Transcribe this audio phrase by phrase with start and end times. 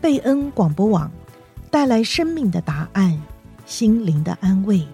[0.00, 1.10] 贝恩广播网
[1.72, 3.20] 带来生命的答案，
[3.66, 4.86] 心灵的安慰。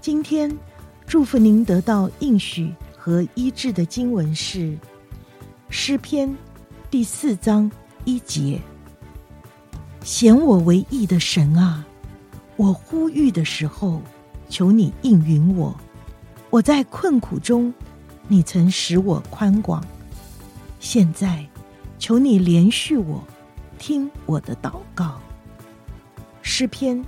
[0.00, 0.56] 今天
[1.04, 4.78] 祝福您得到应许和医治的经文是
[5.68, 6.32] 诗篇
[6.92, 7.68] 第四章
[8.04, 8.60] 一节：
[10.04, 11.84] 显我为义的神啊，
[12.56, 14.00] 我呼吁的时候，
[14.48, 15.74] 求你应允我。
[16.50, 17.74] 我在困苦中，
[18.28, 19.84] 你曾使我宽广。
[20.78, 21.44] 现在，
[21.98, 23.22] 求你怜恤我，
[23.80, 25.18] 听我的祷告。
[26.42, 27.02] 诗篇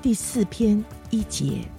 [0.00, 1.73] 第四篇一节。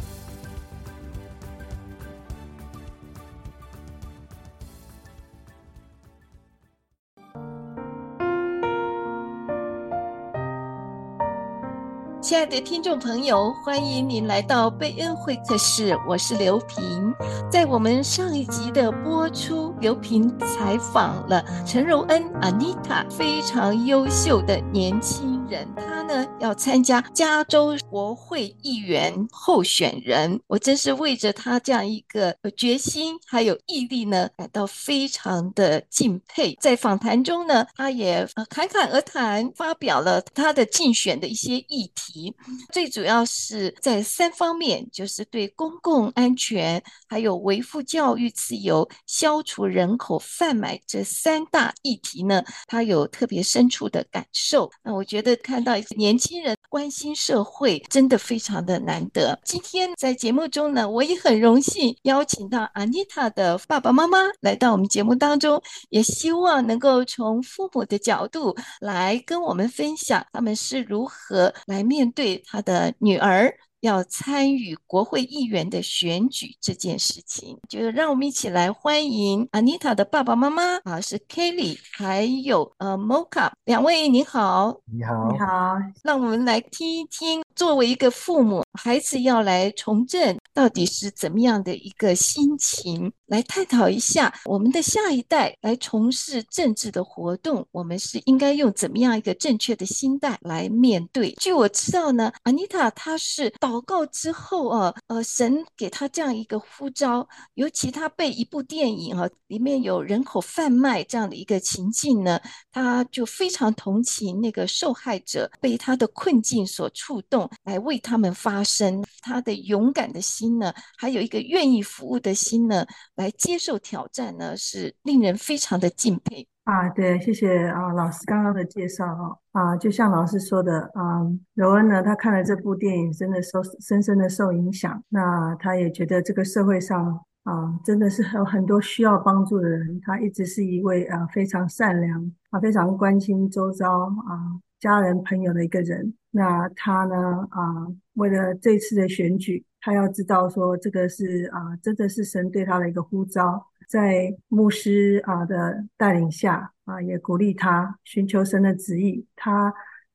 [12.45, 17.13] 的听众朋友，欢迎您来到贝恩会客室，我是刘平。
[17.49, 25.67] 在我们上一集的播出，刘平采访了陈柔恩阿妮塔非常优秀的年轻人。
[25.75, 36.57] 他呢要参加加州国会议员候选人，我真是为着他这样一个决心还有毅力呢，感到非常的敬佩。
[36.59, 42.33] 在访谈中呢，他也侃侃而谈，发表了他的竞选的一些议题。
[42.71, 54.69] 最主要是在三方面，就是对公共安全、还有维护教育自由、消除人口贩卖这三大议题呢，他有特别深处的感受。
[54.83, 59.37] 那我觉得看到年轻人关心社会，真的非常的难得。
[59.43, 72.05] 今天在节目中呢，我也很荣幸邀请到 Anita 的爸爸妈妈来到我们节目当中，也希望能够从父母的角度来跟我们分享他们是如何来面。
[72.15, 73.53] 对他的女儿
[73.85, 93.11] 要参与国会议员的选举这件事情，就让我们一起来欢迎 Anita 的爸爸妈妈啊，是 Kelly 还有呃 Mocha 两位，你好，你好，你好，让我们来听一听，作为一个父母，孩子要来从政，到底是怎么样的一个心情？
[93.27, 101.31] 来探讨一下，我们的下一代来从事政治的活动，我们是应该用怎么样一个正确的心态来面对？
[101.41, 112.39] 据我知道呢，Anita 她是祷告之后啊，呃，神给她这样一个呼召，尤其她被一部电影啊，里面有人口贩卖这样的一个情境呢，
[112.71, 119.03] 她就非常同情那个受害者，被他的困境所触动，来为他们发声。
[119.21, 122.85] 她的勇敢的心心呢，还有一个愿意服务的心呢。
[123.15, 126.87] 来接受挑战呢，是令人非常的敬佩啊！
[126.89, 135.01] 对，谢谢啊，老师刚刚的介绍啊啊，就像老师说的啊，柔恩呢，他看了这部电影，真的受深深的受影响。
[135.09, 139.99] 那他也觉得这个社会上啊，真的是有很多需要帮助的人。
[140.01, 146.13] 他一直是一位啊非常善良啊，非常关心周遭啊家人朋友的一个人。
[146.31, 147.15] 那他呢
[147.49, 149.63] 啊，为了这次的选举。
[149.85, 159.27] 他要知道说，这个是啊，真的是神对他的一个呼召，在牧师啊的带领下啊，也鼓励他寻求神的旨意。
[159.35, 159.71] 他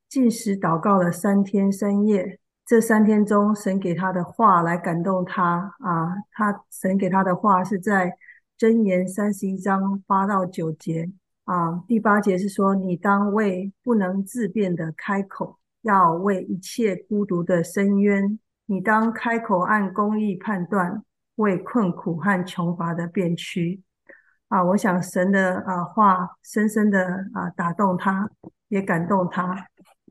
[0.09, 6.16] 进食祷告了三天三夜，这三天中，神给他的话来感动他啊。
[6.32, 8.12] 他神给他的话是在
[8.59, 11.09] 箴言三十一章八到九节
[11.44, 18.36] 啊，第八节是说：你当为不能自辩的开口，要为一切孤独的深渊。
[18.70, 21.03] 你当开口按公义判断，
[21.34, 23.82] 为困苦和穷乏的辩屈。
[24.47, 28.30] 啊，我想神的啊话深深的啊打动他，
[28.69, 29.42] 也感动他，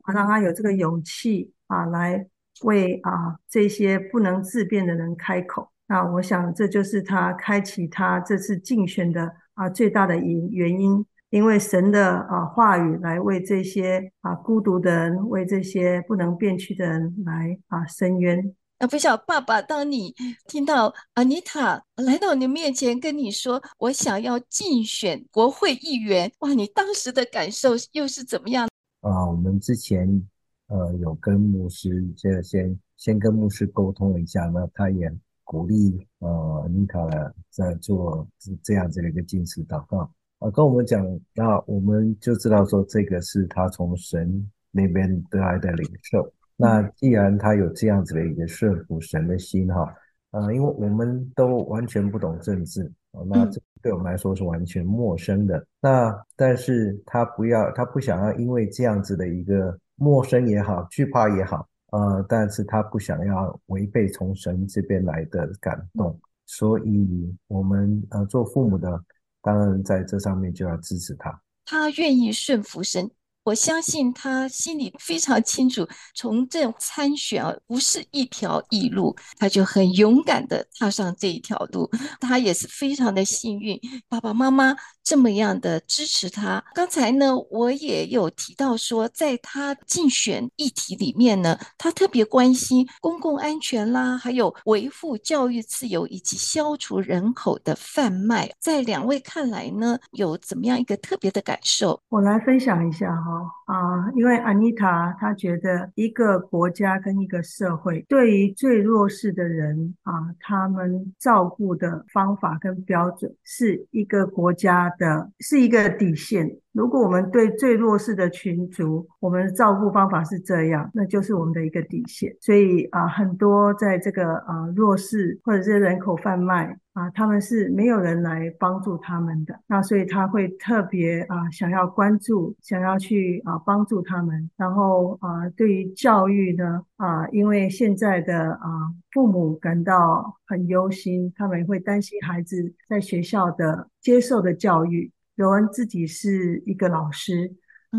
[0.02, 2.26] 啊，让他有这个勇气啊来
[2.60, 5.70] 为啊这些不能自辩的人开口。
[5.86, 11.02] 那我想这就是他开启他这次竞选的啊最大的原原因。
[11.30, 18.54] 因为神的啊话语来为这些啊孤独的人，为这些不能辩屈的人来啊伸冤。
[18.78, 20.14] 啊不晓得爸爸，当你
[20.48, 28.68] 听到 Anita 来到你面前跟你说，我想要竞选国会议员，哇，你当时的感受又是怎么样？
[29.02, 30.26] 啊，我们之前
[30.66, 35.12] 呃有跟牧师这先先跟牧师沟通了一下，那他也
[35.44, 38.26] 鼓励呃 Anita 在做
[38.62, 40.10] 这样子的一个禁食祷告。
[40.40, 46.26] 啊，跟我们讲，那我们就知道说，这个是他从神那边得来的领受。
[46.56, 49.94] 那既然他有这样子的一个顺服神的心哈，
[50.30, 52.90] 呃，因为我们都完全不懂政治，
[53.28, 55.62] 那这对我们来说是完全陌生的。
[55.78, 68.98] 那但是他不要，他不想要因为这样子的一个陌生也好，惧怕也好，呃，但是他不想要违背从神这边来的感动，所以我们呃做父母的。
[69.42, 71.42] 当然，在这上面就要支持他。
[71.64, 73.10] 他愿意顺服神，
[73.42, 81.90] 我相信他心里非常清楚，从政参选啊，不是一条易路，他就很勇敢的踏上这一条路。
[82.20, 86.62] 他也是非常的幸运，爸爸妈妈这么样的支持他。
[86.74, 98.50] 刚才呢，我也有提到说，在他竞选议题里面呢，他特别关心公共安全啦，还有维护教育自由以及消除人口的贩卖。
[98.60, 102.00] 在两位看来呢，有怎么样一个特别的感受？
[102.10, 103.29] 我来分享一下哈
[103.66, 116.56] 啊，因为安妮塔她觉得一个国家跟一个社会对于最弱势的人啊，他们照顾的方法跟标准是一个国家的，是一个底线。
[116.72, 122.34] 如果我们对最弱势的群族，我们的照顾方法是这样，那就是我们的一个底线。
[122.40, 129.58] 所以啊，很多在这个啊弱势或者是人口贩卖啊，他们是没有人来帮助他们的。
[129.66, 134.48] 那所以他会特别啊想要关注，想要去啊帮助他们。
[134.56, 145.10] 然后啊，对于教育呢啊，因为现在的啊父母感到很忧心，他们会担心孩子在学校的接受的教育。
[145.40, 147.50] 柔恩自己是一个老师，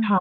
[0.07, 0.15] 他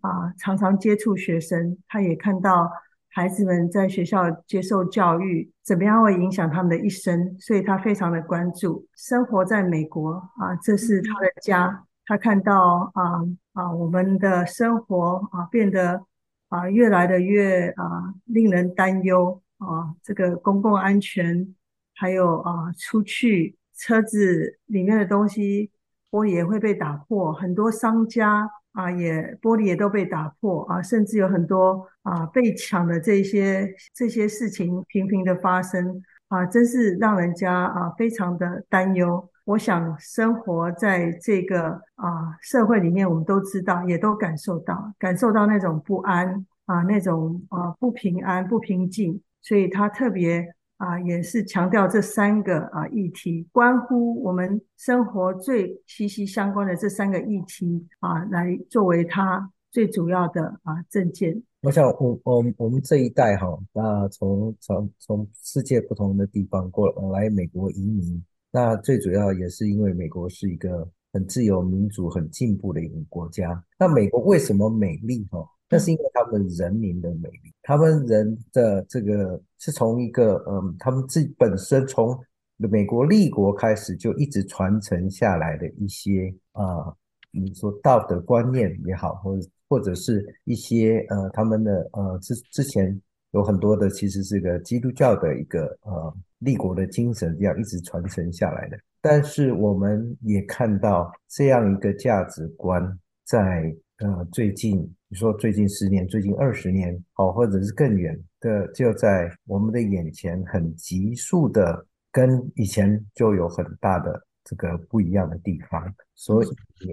[0.00, 2.70] 啊常常接触学生，他也看到
[3.10, 8.88] 孩子们在学校接受教育怎么样会影响他们的一生，所以他非常的关注。
[8.96, 13.20] 生活在美国啊，这是他的家，他看到啊
[13.52, 16.06] 啊我们的生活啊变得
[16.48, 21.54] 啊越来的越啊令人担忧啊，这个公共安全
[21.94, 25.70] 还有啊出去车子里面的东西。
[26.12, 39.26] 玻璃也会被打破，很多商家啊也玻璃也都被打破啊，甚至有很多啊被抢的这些这些事情频频的发生啊，真是让人家啊非常的担忧。
[39.46, 50.54] 我想生活在这个啊社会里面，我们都知道，也都感受到感受到那种不安啊，那种啊不平安、不平静，所以他特别。
[50.82, 61.40] 啊，也是强调这三个啊议题，关乎我们生活最息息相关的这三个议题啊，来作为他最主要的啊政见。
[61.60, 68.20] 我想我，我我我们这一代哈，那从从从世界不同的地方过来美国移民，
[68.50, 73.64] 那最主要也是因为美国是一个很自由、民主、很进步的一个国家。
[73.78, 75.46] 那美国为什么美丽哈？
[75.72, 82.14] 那是因为他们人民的美丽，他们人的这个是从一个嗯，他们自己本身从
[82.58, 86.94] 美国立国开始就一直传承下来的一些啊，
[87.30, 104.86] 你说道德观念也好，或者或者是一些呃他们的呃之之前有很多的其实是个基督教的一个呃立国的精神这样一直传承下来的，但是我们也看到这样一个价值观在呃最近。
[105.12, 116.46] 你说最近十年、最近二十年，好，或者是更远的，就在我们的眼前，很急速的，跟以前就有很大的这个不一样的地方，所以，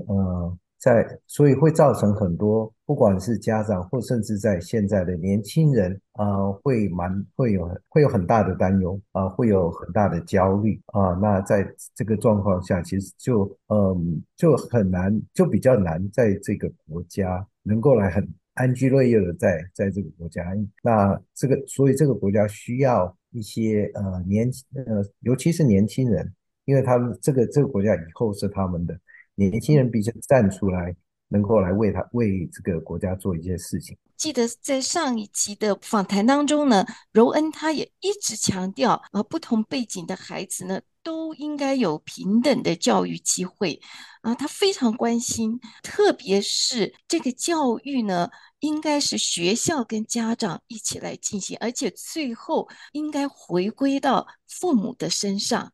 [0.09, 0.57] 呃。
[0.81, 11.11] 在，所以会造成很多，不管是家长或甚至在现在的年轻人啊、呃，会蛮会有会有很大的担忧啊，会有很大的焦虑啊。
[11.21, 20.43] 那在这个状况下，其实就嗯就很难，就比较难在这个国家能够来很安居乐业的在在这个国家。
[20.83, 26.33] 那这个所以这个国家需要一些呃年呃，尤其是年轻人，
[26.65, 28.99] 因为他们这个这个国家以后是他们的。
[29.35, 30.93] 年轻人必须站出来，
[31.29, 33.97] 能够来为他为这个国家做一些事情。
[34.17, 43.79] 记得在上一期的访谈当中呢，柔恩他也一直强调，呃，不同背景的孩子呢，都应该有平等的教育机会。
[44.21, 48.29] 啊，他非常关心，特别是这个教育呢，
[48.59, 55.71] 应该是学校跟家长一起来进行，而且最后应该回归到父母的身上。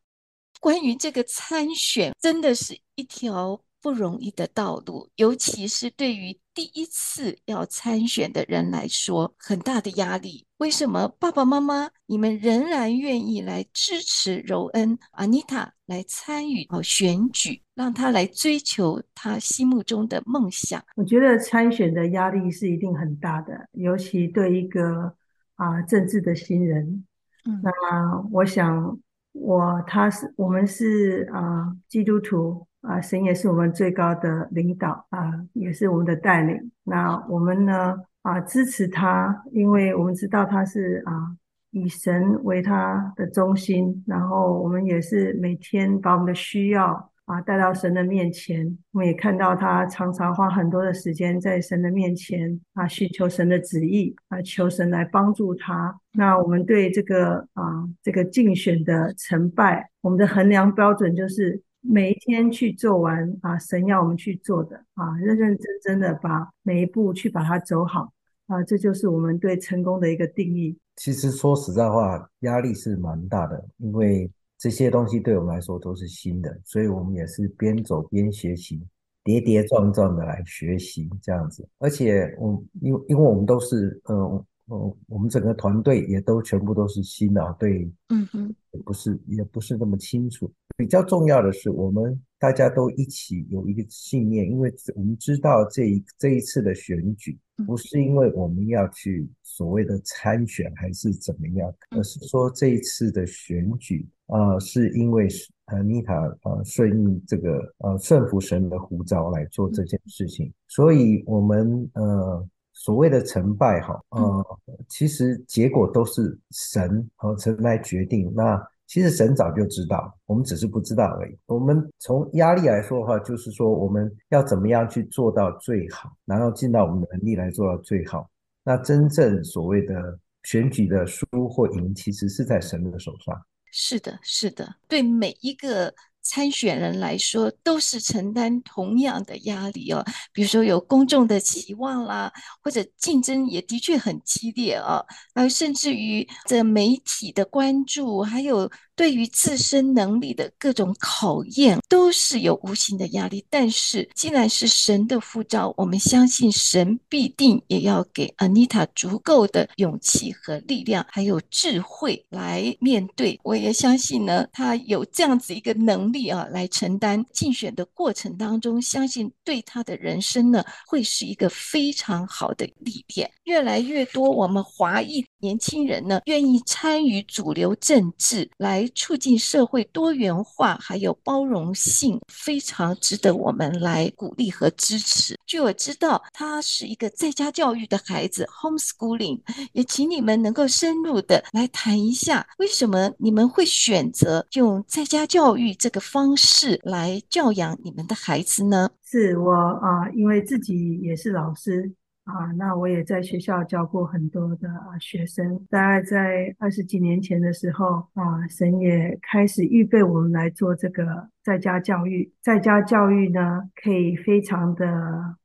[0.60, 10.46] 关于这个参选，真的是一条不容易的道路，尤其是对于第一次要参选的人来说，很大的压力。
[10.56, 20.82] 为什么爸爸妈妈你们仍然愿意来支持柔恩、阿妮塔来参与哦选举，让他来追求他心目中的梦想？
[20.94, 25.14] 我觉得参选的压力是一定很大的，尤其对一个
[25.56, 27.04] 啊政治的新人。
[27.44, 28.98] 嗯，那我想。
[29.38, 36.70] 我他是我们是啊、呃、基督徒啊、神也是我们最高的领导啊、也是我们的带领。
[36.84, 41.36] 那我们呢啊、支持他，因为我们知道他是啊、
[41.70, 48.66] 以神为他的中心，然后我们也是每天把我们的需要啊带到神的面前。
[48.92, 55.94] 我们也看到他常常花很多的时间在神的面前啊，寻求神的旨意啊，求神来帮助他。
[56.12, 68.12] 那我们对这个啊这个竞选的成败，我们的衡量标准就是每一天去做完啊神要我们去做的啊，认认真真的把每一步去把它走好
[68.46, 70.76] 啊，这就是我们对成功的一个定义。
[70.96, 78.80] 其实说实在话，压力是蛮大的，因为这些东西对我们来说都是新的，所以我们也是边走边学习，
[79.22, 81.68] 跌跌撞撞的来学习这样子。
[81.78, 90.52] 而且我因为因为我们都是嗯嗯，我们整个团队也都全部都是新的，对，嗯哼，也不是也不是那么清楚。
[90.76, 97.38] 比较重要的是，我们大家都一起有一个信念，因为我们知道这一这一次的选举。
[97.66, 105.26] 不是因为我们要去所谓的参选还是怎么样，而是说这一次的选举啊、呃，是因为
[105.64, 112.46] 呃妮塔呃顺应这个呃顺服神的呼召来做这件事情，所以我们呃
[112.76, 118.62] 所谓的成败哈呃其实结果都是神和神来决定那。
[118.88, 121.36] 其实神早就知道，我们只是不知道而已。
[121.46, 128.30] 我们从压力来说的话，就是说我们要怎么样去做到最好，然后尽到我们的能力来做到最好。
[128.62, 133.36] 那真正所谓的选举的输或赢，其实是在神的手上。
[133.72, 135.92] 是的，是的，对每一个。
[136.28, 140.04] 参选人来说，都是承担同样的压力哦。
[140.32, 145.02] 比如说有公众的期望啦，或者竞争也的确很激烈啊，
[145.34, 148.70] 而甚至于这媒体的关注，还有。
[148.96, 153.44] 对于自身能力的各种考验，都是有无形的压力。
[153.50, 163.38] 但是，既然是神的呼召，我们相信神必定也要给 Anita 足够的勇气和力量，还有智慧来面对。
[163.44, 173.30] 我也相信呢，他有这样子一个能力啊，来承担竞选的过程当中，相信对他的人生呢，会是一个非常好的历练。
[173.44, 178.85] 越来越多我们华裔年轻人呢，愿意参与主流政治来。
[178.88, 185.38] 促进社会多元化还有包容性，非常值得我们来鼓励和支持。
[185.46, 189.40] 据我知道，他是一个在家教育的孩子，homeschooling，
[189.72, 198.90] 也请你们能够深入的来谈一下，为什么你们会选择用在家教育这个方式来教养你们的孩子呢？
[199.04, 201.92] 是我啊、因为自己也是老师。
[202.26, 205.64] 啊，那我也在学校教过很多的啊学生。
[205.70, 212.28] 大概在二十几年前的时候啊，神也开始预备我们来做这个在家教育。
[212.42, 214.86] 在家教育呢，可以非常的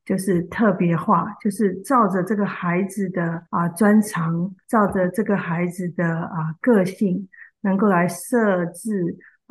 [0.04, 7.30] 就是特别化，就是照着这个孩子的啊专长，照着这个孩子的啊个性，
[7.62, 8.90] 能够来设置。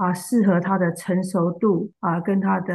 [0.00, 2.74] 啊，适合他的成熟度啊，跟他的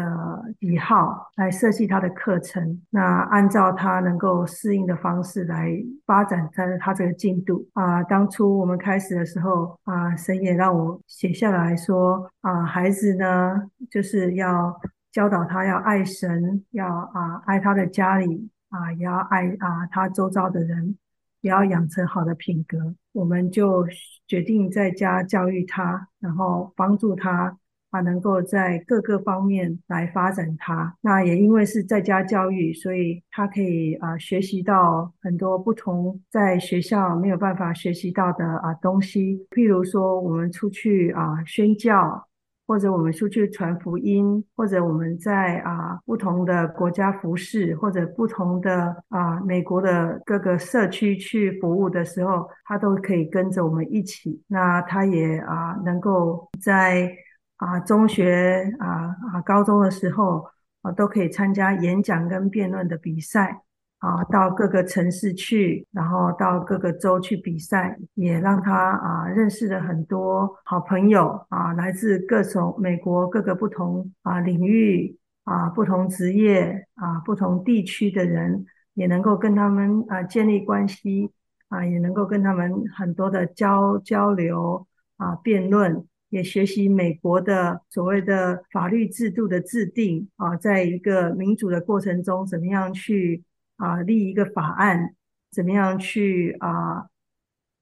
[0.59, 2.79] 喜好来设计他的课程。
[2.91, 5.71] 那按照他能够适应的方式来
[6.05, 8.03] 发展他的他这个进度啊。
[8.03, 14.79] 当初我们开始的时候啊，神也让我写下来说啊，孩子呢就是要
[15.11, 20.95] 教导他要爱神，要啊爱他的家里啊，也要爱啊他周遭的人。
[21.41, 23.85] 也要养成好的品格，我们就
[24.27, 27.57] 决定在家教育他，然后帮助他
[27.91, 30.95] 啊，能够在各个方面来发展他。
[31.01, 39.45] 那也因为是在家教育，所以他可以啊学习到很多不同在学校没有办法学习到的啊东西。
[39.51, 42.24] 譬如说，我们出去啊宣教。
[42.67, 54.41] 或者我们出去传福音，或者我们在啊不同的国家服侍，或者不同的啊美国的各个社区去服务的时候，他都可以跟着我们一起。
[54.47, 57.11] 那他也啊能够在
[57.57, 60.45] 啊中学啊啊高中的时候
[60.81, 63.61] 啊都可以参加演讲跟辩论的比赛。
[63.99, 81.31] 啊，到各个城市去，然后到各个州去比赛，也让他啊认识了很多好朋友啊，来自各种美国各个不同啊领域啊不同职业啊不同地区的人，也能够跟他们啊建立关系
[81.69, 84.85] 啊，也能够跟他们很多的交交流
[85.17, 93.43] 啊辩论，也学习美国的所谓的法律制度的制定啊，在一个民主的过程中，怎么样去。
[93.77, 95.15] 啊，立一个法案，
[95.51, 97.07] 怎么样去啊，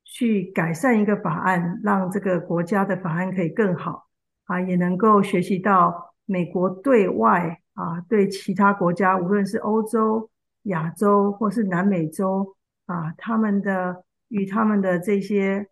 [0.04, 4.08] 去改善一个法案，让这个国家的法案可以更好
[4.46, 10.30] 啊，也能够学习到美国对外啊，对其他国家，无论是欧洲、
[10.64, 15.68] 亚洲或是南美洲啊，他们的与他们的这些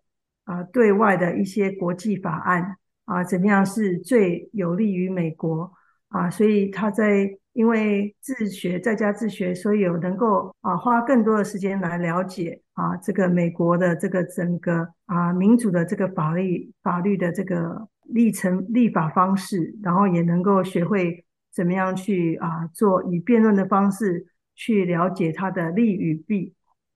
[0.46, 5.72] 啊对外的一些国际法案啊，怎么样是最有利于美国
[6.10, 26.54] 啊，所以他在因为自学在家自学，所以有能够啊花更多的时间来了解啊这个美国的这个整个啊民主的这个法律法律的这个历程立法方式，然后也能够学会怎么样去啊做以辩论的方式去了解它的利与弊。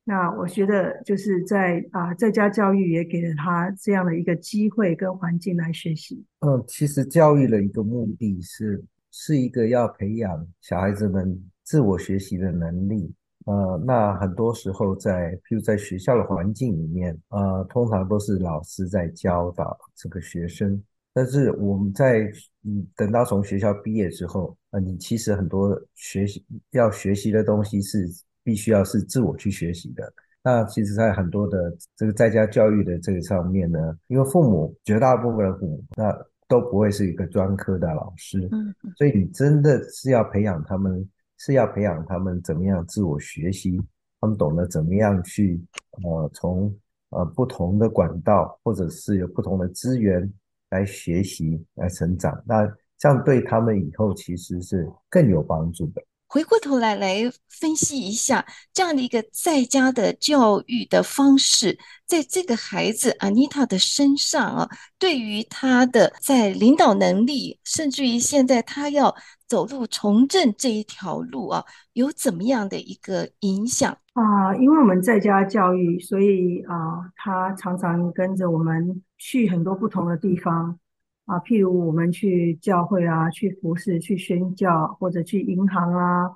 [0.08, 6.24] 那我觉得就是在啊，在家教育也给了他这样的一个机会跟环境来学习。
[6.42, 8.84] 嗯，其实教育的一个目的是
[9.18, 13.16] 是一个要培养小孩子们自我学习的能力。
[13.46, 20.84] 呃，那很多时候在譬如在学校的环境里面，呃，通常都是老师在教导这个学生。
[21.14, 22.30] 但是我们在
[22.64, 28.10] 嗯等到从学校毕业之后，呃，你其实很多学习要学习的东西是。
[28.46, 30.14] 必须要是自我去学习的。
[30.44, 36.16] 那其实，在很多的这个在家教育的这个上面呢，因为父母绝大部分的父母，那
[36.48, 43.82] 都不会是一个专科的老师，嗯，所以你真的是要培养他们，是要培养他们怎么样自我学习，
[44.22, 45.60] 他们懂得怎么样去
[46.04, 46.74] 呃从
[47.10, 50.32] 呃不同的管道或者是有不同的资源
[50.70, 52.42] 来学习来成长。
[52.46, 52.66] 那
[52.98, 56.02] 这样对他们以后其实是更有帮助的。
[56.28, 69.16] 回过头来来分析一下这样的一个在家的教育的方式，在这个孩子 Anita 的身上啊，对于他的在领导能力，甚至于现在他要
[69.48, 71.64] 走入从政这一条路啊，
[71.94, 74.54] 有怎么样的一个影响啊？
[74.56, 80.78] 因为我们在家教育，所以啊，他常常跟着我们去很多不同的地方。
[81.26, 86.30] 啊，譬如我们去教会啊，去服侍、去宣教，或者去银行啊，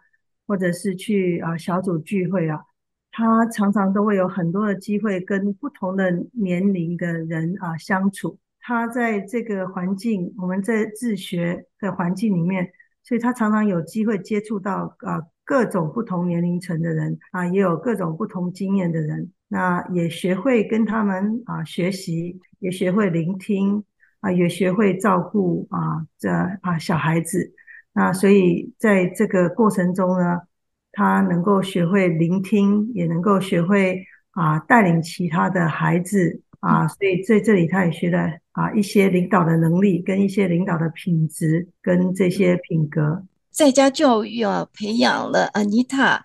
[0.47, 2.59] 或者是去啊小组聚会啊，
[3.11, 8.39] 他常常都会有很多的机会跟不同的年龄的人啊相处。
[8.61, 12.71] 他在这个环境，我们在自学的环境里面，
[13.03, 23.83] 所以他常常有机会接触到啊各种不同年龄层的人啊，也有各种不同经验的人，那也学会跟他们啊学习，也学会聆听。
[24.21, 26.29] 啊，也学会照顾啊，这
[26.61, 27.53] 啊小孩子，
[27.93, 30.41] 那所以在这个过程中呢，
[30.91, 43.23] 他能够学会聆听，也能够学会啊带领其他的孩子啊，所以在这里他也学了啊一些领导的能力，跟一些领导的品质，跟这些品格。
[43.51, 46.19] 在家教育啊，培养了 Anita。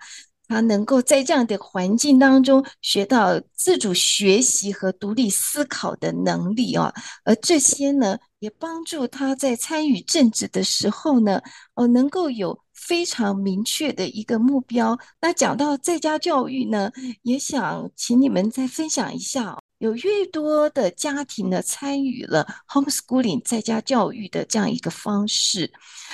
[0.47, 11.41] 他能够在这样的环境当中学到自主学习和独立思考的能力啊，而这些呢，也帮助他在参与政治的时候呢，
[11.73, 14.97] 哦，能够有非常明确的一个目标。
[15.19, 16.91] 那讲到在家教育呢，
[17.23, 25.71] 也想请你们再分享一下，有越多的家庭呢参与了 homeschooling 在家教育的这样一个方式，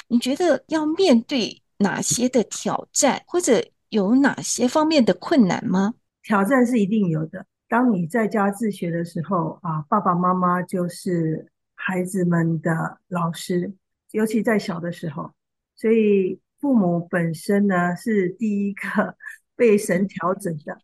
[0.07, 3.61] 你觉得要面对哪些的挑战，或者？
[3.91, 5.93] 有哪些方面的困难吗？
[6.23, 7.45] 挑战是一定有的。
[7.67, 13.73] 当你在家自学的时候啊，爸爸妈妈就是孩子们的老师，
[14.11, 15.31] 尤其在小的时候，
[15.75, 19.15] 所以父母本身呢是第一个
[19.57, 20.77] 被神调整的。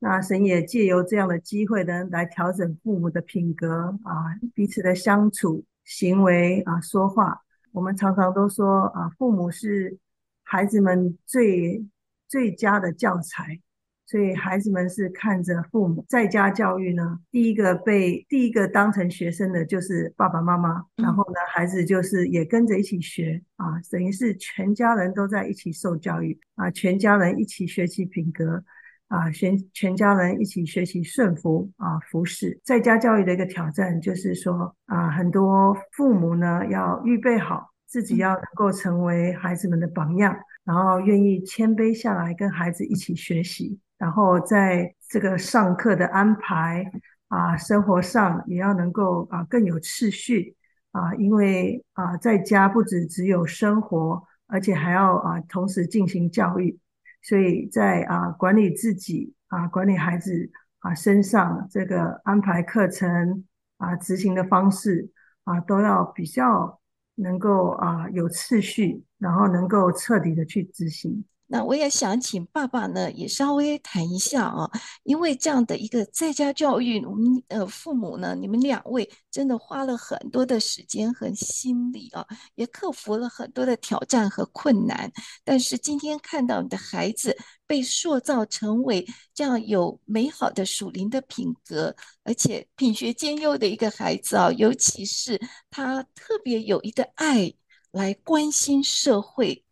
[0.00, 7.40] 那神也借由这样的机会呢，来调整父母的品格啊，彼此的相处、行为啊、说话。
[7.70, 9.96] 我们常常都说啊，父母是
[10.42, 11.84] 孩子们最
[12.28, 13.58] 最佳的教材，
[14.06, 17.18] 所以孩子们是看着父母在家教育呢。
[17.30, 28.62] 第一个被第一个当成学生的就是爸爸妈妈，然后呢，孩子就是也跟着一起学啊，等于是全家人都在一起受教育啊，全家人一起学习品格
[29.08, 32.58] 啊，全全家人一起学习顺服啊，服侍。
[32.64, 40.36] 在家教育的一个挑战就是说啊，很多父母呢要预备好自己要能够成为孩子们的榜样。
[40.68, 46.84] 然后愿意谦卑下来跟孩子一起学习，然后在这个上课的安排
[47.28, 50.54] 啊，生活上也要能够啊更有次序
[50.92, 56.78] 啊，因为啊在家不只只有生活，而且还要啊同时进行教育，
[57.22, 60.50] 所以在啊管理自己啊管理孩子
[60.80, 63.42] 啊身上这个安排课程
[63.78, 65.10] 啊执行的方式
[65.44, 66.77] 啊都要比较
[67.18, 69.04] 能够啊有次序。
[69.18, 71.24] 然后能够彻底的去执行。
[71.50, 74.70] 那我也想请爸爸呢，也稍微谈一下啊，
[75.02, 85.10] 因为这样的一个在家教育，我们呃父母呢，你们两位真的花了很多的时间和心力啊，也克服了很多的挑战和困难。
[85.42, 87.34] 但是今天看到你的孩子
[87.66, 97.54] 被塑造成为这样有美好的属灵的品格，而且品学兼优的一个孩子啊，尤其是他特别有一个爱。
[97.90, 99.64] 来关心社会。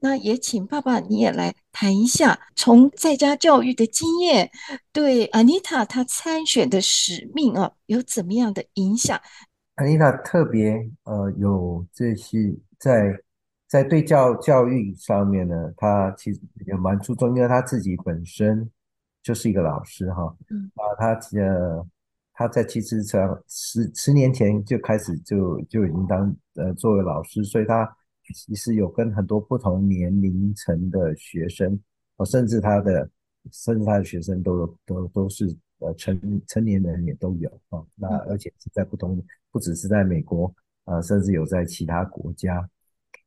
[0.00, 4.50] 那也请爸爸你也来谈一下，从在家教育的经验，
[4.92, 9.20] 对 Anita 她参选的使命啊，有怎么样的影响
[9.76, 13.14] ？Anita 特别呃有这些在
[13.68, 18.70] 在对教教育上面呢，她其实也蛮注重，因为她自己本身
[19.22, 21.86] 就是一个老师哈，嗯啊，她呃
[22.32, 27.94] 她在其实从十十年前就开始就就已经当呃作为老师，所以她。
[28.32, 31.78] 其实有跟很多不同年龄层的学生，
[32.16, 33.10] 哦，甚至他的，
[33.52, 37.84] 甚至他的学生都有都都是呃成成年人也都有啊。
[37.96, 40.52] 那而且是在不同，不只是在美国
[40.84, 42.66] 啊，甚至有在其他国家。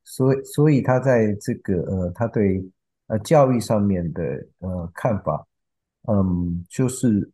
[0.04, 2.68] 所以，所以他在这个呃，他对
[3.08, 4.24] 呃教育上面的
[4.60, 5.46] 呃看法，
[6.08, 7.30] 嗯，就是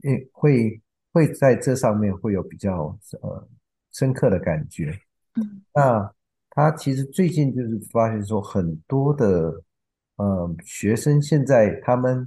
[0.00, 3.48] 会会会在这上面会有比较呃
[3.92, 4.98] 深刻的感觉。
[5.36, 6.15] 嗯，那。
[6.56, 9.62] 他其实最近就是发现说，很多的
[10.16, 12.26] 呃学生现在他们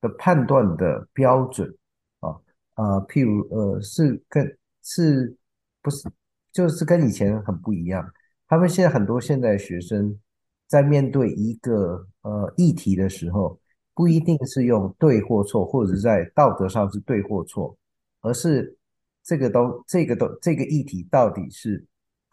[0.00, 1.72] 的判断的标准
[2.18, 2.30] 啊
[2.74, 5.36] 啊、譬如呃是跟是
[5.80, 6.10] 不是
[6.50, 8.04] 就是跟以前很不一样。
[8.48, 10.18] 他们现在很多现在学生
[10.66, 13.56] 在面对一个呃议题的时候，
[13.94, 17.78] 不一定是用对或错，或者在道德上是对或错，
[18.20, 18.76] 而是
[19.22, 21.86] 这个都这个都这个议题到底是。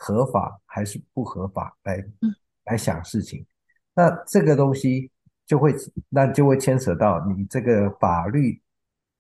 [0.04, 2.04] 合法还是不合法来
[2.66, 3.46] 来想事情，
[3.94, 5.12] 那这个东西
[5.46, 5.76] 就会
[6.10, 8.60] 那就会牵扯到你这个法律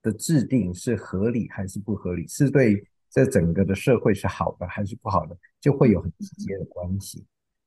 [0.01, 7.23] 的制定是合理还是不合理，是对这整个的社会是好的还是不好的，就会有很直接的关系。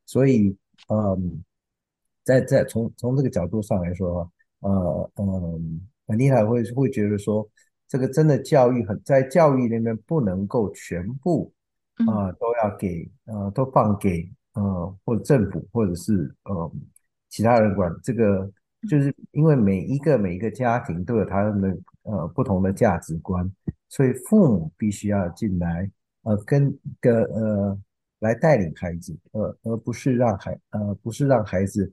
[0.07, 0.57] 所以，
[0.89, 1.45] 嗯，
[2.25, 7.49] 在在从从这个角度上来说，呃嗯，很厉害会会觉得说，
[7.87, 11.53] 这个真的教育很在教育那边不能够全部。
[12.09, 16.73] 啊、呃，都要给呃，都放给呃，或者政府或者是呃
[17.29, 17.95] 其他人管。
[18.03, 18.51] 这个
[18.89, 23.51] 就是因为每一个每一个家庭都有他们的呃不同的价值观，
[23.89, 25.91] 所以父母必须要进来
[26.23, 27.79] 呃，跟跟呃
[28.19, 31.93] 来带领孩子，呃，而不是让孩呃不是让孩子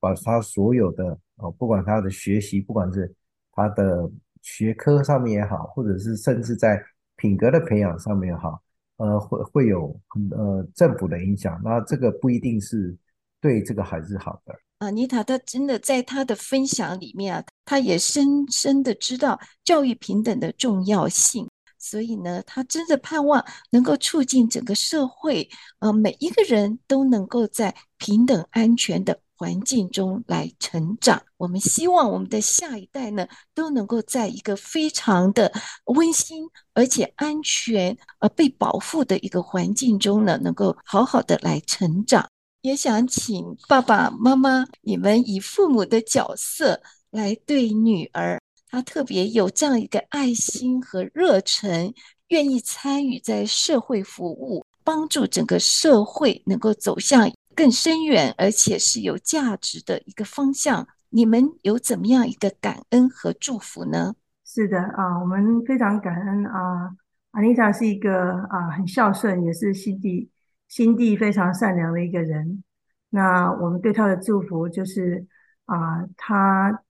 [0.00, 3.14] 把他所有的呃，不管他的学习，不管是
[3.52, 4.10] 他的
[4.40, 6.82] 学科上面也好，或者是甚至在
[7.16, 8.62] 品格的培养上面也好。
[8.98, 9.98] 呃，会会有
[10.30, 12.96] 呃政府的影响，那这个不一定是
[13.40, 14.54] 对这个孩子好的。
[14.78, 35.52] 啊，妮塔，她真的在她的分享里面啊，她也深深的知道教育平等的重要性，所以呢，她真的盼望能够促进整个社会，呃，每一个人都能够在平等安全的环境中来成长，我们希望我们的下一代呢，都能够在一个非常的
[35.86, 42.24] 温馨而且安全而被保护的一个环境中呢，能够好好的来成长。
[42.60, 51.92] 也想请爸爸妈妈，你们以父母的角色来对女儿，她特别有这样一个爱心和热忱，
[52.28, 57.28] 愿意参与在社会服务，帮助整个社会能够走向。
[57.54, 60.88] 更深远，而且是有价值的一个方向。
[61.10, 64.14] 你们有怎么样一个感恩和祝福呢？
[64.44, 66.90] 是的啊，我们非常感恩啊。
[67.32, 70.30] Anita 是一个啊很孝顺，也是心地
[70.68, 72.62] 心地非常善良的一个人。
[73.10, 75.26] 那我们对他的祝福就是
[75.66, 76.82] 啊，他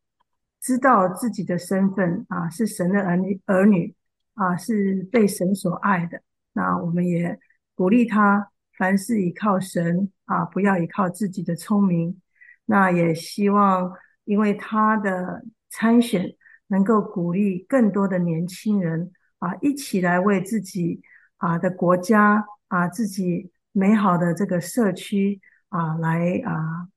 [0.60, 3.94] 知道自己的身份啊是神的儿女儿女
[4.34, 6.20] 啊，是被神所爱的。
[6.52, 7.38] 那我们也
[7.74, 10.10] 鼓励他，凡事依靠神。
[10.32, 12.18] 啊，不要依靠自己的聪明。
[12.64, 13.92] 那也希望，
[14.24, 16.34] 因为他的参选，
[16.68, 21.02] 能够鼓励更多的年轻人啊，一起来为自己
[21.36, 26.88] 啊的国家啊，自己美好的这个社区啊，来啊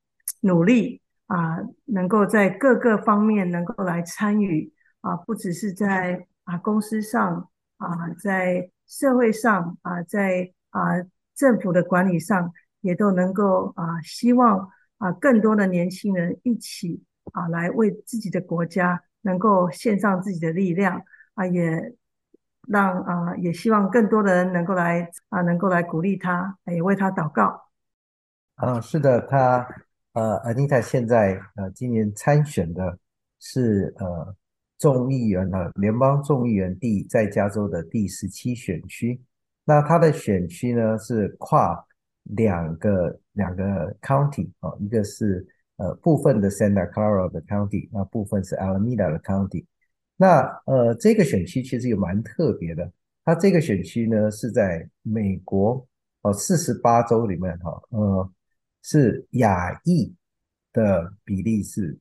[0.41, 4.71] 努力啊，能够在各个方面能够来参与
[5.01, 10.91] 啊，不只是在啊公司上啊，在社会上啊，在啊
[11.35, 12.53] 政府的管理上。
[12.85, 14.69] 也都能够啊，希望
[14.99, 21.01] 啊，更多的年轻人一起啊，来为自己的国家能够献上自己的力量
[21.33, 21.95] 啊，也
[22.67, 27.59] 让啊，也希望更多的人能够来啊，能够来鼓励他，也为他祷告。
[28.53, 29.67] 啊，是的，他
[30.13, 32.99] 呃，Anita 现在呃，今年参选的
[33.39, 34.35] 是呃，
[34.77, 39.19] 众议员的联邦众议员第在加州的第十七选区，
[39.63, 41.83] 那他的选区呢是跨。
[42.25, 45.45] 两个两个 county 啊，一个是
[45.77, 49.65] 呃部分的 Santa Clara 的 county，那部分是 Alameda 的 county。
[50.17, 52.91] 那呃这个选区其实也蛮特别的，
[53.23, 55.85] 它这个选区呢是在美国
[56.21, 58.31] 哦，四十八州里面哈，呃，
[58.81, 60.13] 是亚裔
[60.73, 61.97] 的比例是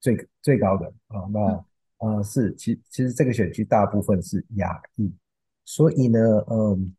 [0.00, 1.26] 最最高的啊。
[1.32, 1.64] 那
[1.98, 5.12] 呃是其其实这个选区大部分是亚裔，
[5.64, 6.94] 所以呢，嗯，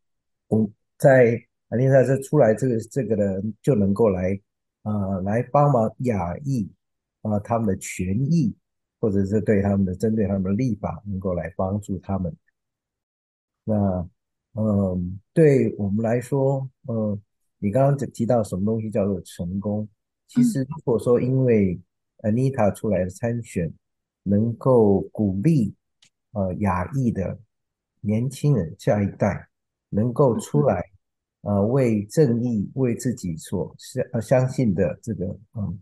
[0.48, 4.40] 我在阿妮塔这出来这个这个人就能够来
[4.82, 6.70] 呃来帮忙亚裔
[7.22, 8.54] 啊他们的权益，
[9.00, 12.34] 或者是对他们的针对他们的立法能够来帮助他们。
[13.64, 14.08] 那
[14.54, 17.20] 嗯，对我们来说，嗯，
[17.58, 19.86] 你刚刚提到什么东西叫做成功？
[20.26, 21.78] 其实如果说因为
[22.22, 23.72] Anita 出来的参选，
[24.24, 25.74] 能够鼓励
[26.32, 27.38] 呃亚裔的
[28.00, 29.48] 年轻人下一代
[29.90, 30.87] 能够出来，
[31.48, 35.80] 呃为正义为自己所相相信的这个嗯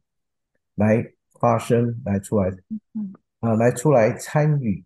[0.77, 1.05] 来
[1.41, 2.49] 发声，来出来，
[3.41, 4.85] 啊、呃、来出来参与，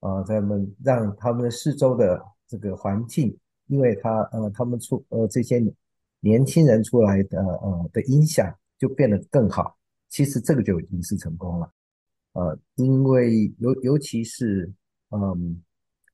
[0.00, 2.22] 啊、呃，他们让他们四周的。
[2.52, 3.34] 这个环境，
[3.68, 5.58] 因为他呃，他们出呃这些
[6.20, 9.74] 年轻人出来的呃的影响就变得更好。
[10.10, 11.72] 其实这个就已经是成功了，
[12.34, 14.70] 呃，因为尤尤其是
[15.12, 15.62] 嗯，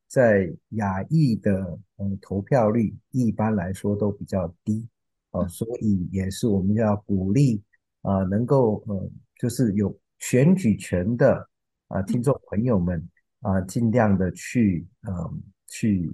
[0.09, 4.89] 在亚裔的嗯投票率一般来说都比较低，
[5.31, 7.63] 啊、呃，所以也是我们要鼓励
[8.03, 11.49] 啊、呃，能够呃就是有选举权的
[11.87, 12.99] 啊、呃、听众朋友们
[13.43, 15.33] 啊、呃，尽量的去嗯、呃、
[15.69, 16.13] 去。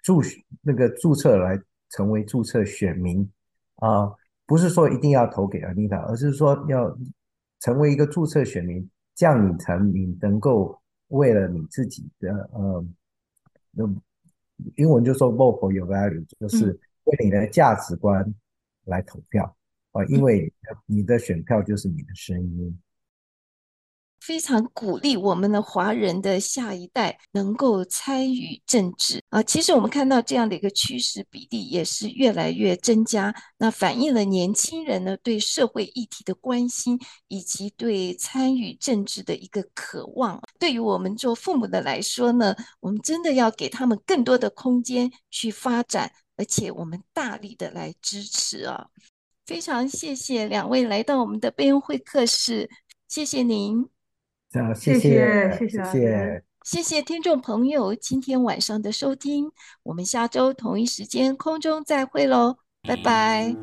[0.00, 0.22] 注
[0.62, 3.28] 那个注册来成为注册选民
[3.74, 6.96] 啊、呃，不是说一定要投给 Anita，而是说要
[7.60, 12.82] 成为一个注册选民，这样你才你能够为了你自己的呃，
[14.76, 18.34] 英文就说 vote for your value，就是为你的价值观
[18.84, 19.44] 来投票
[19.92, 20.52] 啊、呃，因为
[20.86, 22.78] 你的选票就是你的声音。
[24.20, 29.42] 非常鼓励我们的华人的下一代能够参与政治啊！
[29.42, 40.40] 其实我们看到这样的一个趋势比例也是越来越增加，那反映了年轻人呢对社会议题的关心以及对参与政治的一个渴望。
[40.58, 48.88] 对于我们做父母的来说呢，我们真的要给他们更多的空间去发展，而且我们大力的来支持啊！
[49.46, 52.68] 非常谢谢两位来到我们的备恩会客室，
[53.08, 53.97] 谢谢您。
[54.74, 59.50] 谢谢，谢谢，谢谢听众朋友今天晚上的收听，
[59.82, 63.54] 我们下周同一时间空中再会喽，拜拜。